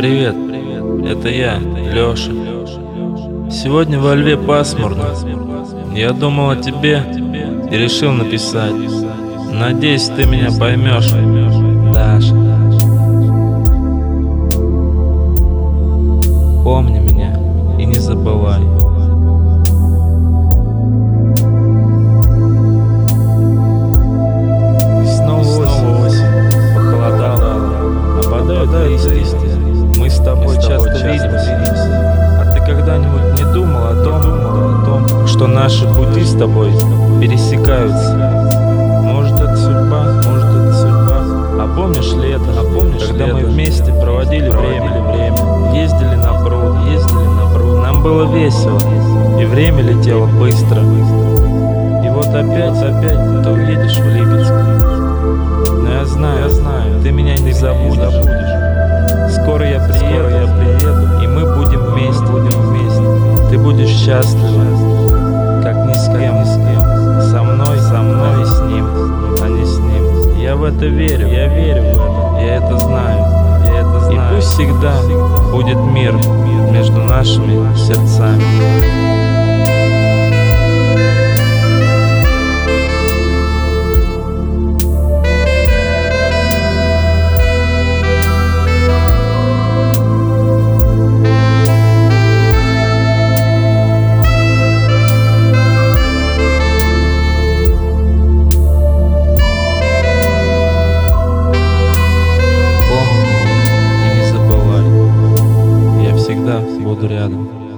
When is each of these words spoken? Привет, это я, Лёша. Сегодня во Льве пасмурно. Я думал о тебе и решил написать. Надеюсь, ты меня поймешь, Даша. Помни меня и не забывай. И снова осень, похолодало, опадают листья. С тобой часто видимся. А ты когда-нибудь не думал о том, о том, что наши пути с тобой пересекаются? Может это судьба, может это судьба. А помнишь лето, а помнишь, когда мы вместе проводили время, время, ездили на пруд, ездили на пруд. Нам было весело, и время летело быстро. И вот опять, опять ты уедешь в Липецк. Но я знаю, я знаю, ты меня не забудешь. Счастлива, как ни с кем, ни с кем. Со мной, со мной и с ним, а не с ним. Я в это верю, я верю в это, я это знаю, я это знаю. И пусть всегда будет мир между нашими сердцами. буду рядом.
Привет, 0.00 0.34
это 1.04 1.28
я, 1.28 1.58
Лёша. 1.58 2.32
Сегодня 3.50 4.00
во 4.00 4.14
Льве 4.14 4.38
пасмурно. 4.38 5.04
Я 5.94 6.12
думал 6.12 6.48
о 6.48 6.56
тебе 6.56 7.02
и 7.70 7.76
решил 7.76 8.10
написать. 8.12 8.72
Надеюсь, 9.52 10.06
ты 10.06 10.24
меня 10.24 10.48
поймешь, 10.58 11.10
Даша. 11.92 12.34
Помни 16.64 16.98
меня 17.00 17.38
и 17.78 17.84
не 17.84 17.98
забывай. 17.98 18.62
И 25.02 25.06
снова 25.14 26.06
осень, 26.06 26.74
похолодало, 26.74 27.52
опадают 28.24 29.04
листья. 29.04 29.59
С 30.10 30.22
тобой 30.22 30.56
часто 30.56 30.90
видимся. 30.90 32.40
А 32.40 32.52
ты 32.52 32.60
когда-нибудь 32.66 33.32
не 33.38 33.44
думал 33.54 33.86
о 33.86 33.94
том, 34.04 34.16
о 34.16 34.84
том, 34.84 35.26
что 35.26 35.46
наши 35.46 35.86
пути 35.94 36.24
с 36.24 36.34
тобой 36.34 36.72
пересекаются? 37.20 38.16
Может 39.02 39.40
это 39.40 39.56
судьба, 39.56 40.04
может 40.26 40.50
это 40.50 40.74
судьба. 40.74 41.20
А 41.62 41.74
помнишь 41.76 42.12
лето, 42.12 42.50
а 42.58 42.64
помнишь, 42.64 43.04
когда 43.04 43.28
мы 43.28 43.44
вместе 43.44 43.92
проводили 43.94 44.50
время, 44.50 45.00
время, 45.12 45.80
ездили 45.80 46.16
на 46.16 46.44
пруд, 46.44 46.76
ездили 46.90 47.28
на 47.28 47.54
пруд. 47.54 47.82
Нам 47.82 48.02
было 48.02 48.30
весело, 48.34 48.80
и 49.40 49.44
время 49.44 49.82
летело 49.82 50.26
быстро. 50.26 50.80
И 52.04 52.08
вот 52.10 52.28
опять, 52.28 52.82
опять 52.82 53.42
ты 53.42 53.50
уедешь 53.50 53.98
в 53.98 54.08
Липецк. 54.08 54.52
Но 55.82 55.88
я 55.88 56.04
знаю, 56.04 56.40
я 56.40 56.48
знаю, 56.48 57.00
ты 57.00 57.10
меня 57.10 57.36
не 57.38 57.52
забудешь. 57.52 58.59
Счастлива, 64.04 65.62
как 65.62 65.76
ни 65.86 65.92
с 65.92 66.06
кем, 66.06 66.40
ни 66.40 66.44
с 66.44 66.54
кем. 66.54 67.20
Со 67.30 67.42
мной, 67.42 67.78
со 67.80 68.00
мной 68.00 68.42
и 68.42 68.46
с 68.46 68.60
ним, 68.62 68.86
а 69.42 69.48
не 69.48 69.64
с 69.64 69.78
ним. 69.78 70.38
Я 70.38 70.56
в 70.56 70.64
это 70.64 70.86
верю, 70.86 71.28
я 71.28 71.48
верю 71.48 71.82
в 71.82 71.86
это, 71.86 72.40
я 72.40 72.54
это 72.56 72.78
знаю, 72.78 73.18
я 73.66 73.80
это 73.80 74.00
знаю. 74.00 74.12
И 74.12 74.34
пусть 74.34 74.48
всегда 74.48 74.94
будет 75.52 75.76
мир 75.76 76.14
между 76.72 77.02
нашими 77.02 77.76
сердцами. 77.76 78.99
буду 106.68 107.08
рядом. 107.08 107.69